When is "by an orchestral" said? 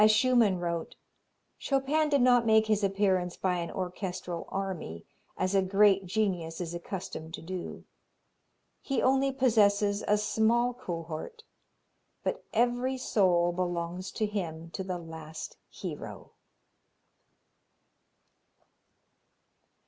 3.37-4.47